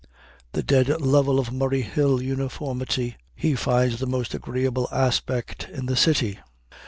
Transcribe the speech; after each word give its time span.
The 0.53 0.63
dead 0.63 0.99
level 0.99 1.37
of 1.39 1.51
Murray 1.53 1.83
Hill 1.83 2.23
uniformity 2.23 3.17
he 3.35 3.53
finds 3.53 3.99
the 3.99 4.07
most 4.07 4.33
agreeable 4.33 4.87
aspect 4.91 5.67
in 5.71 5.85
the 5.85 5.95
city. 5.95 6.39